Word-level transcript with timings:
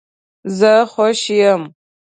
زه 0.57 0.73
خوش 0.93 1.19
یم 1.39 1.61